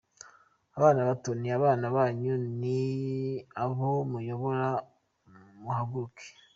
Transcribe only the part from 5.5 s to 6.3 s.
muhaguruke.